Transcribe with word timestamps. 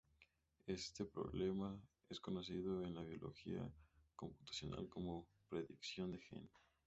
Este 0.65 1.05
problema 1.05 1.79
es 2.09 2.19
conocido 2.19 2.83
en 2.83 2.95
la 2.95 3.03
biología 3.03 3.71
computacional 4.15 4.89
como 4.89 5.27
predicción 5.47 6.11
de 6.11 6.17
gen. 6.17 6.49